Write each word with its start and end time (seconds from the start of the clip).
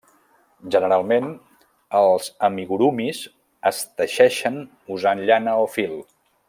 Generalment, 0.75 1.27
els 1.99 2.31
amigurumis 2.49 3.21
es 3.73 3.85
teixeixen 4.01 4.61
usant 4.97 5.27
llana 5.31 5.59
o 5.67 5.73
fil. 5.79 5.99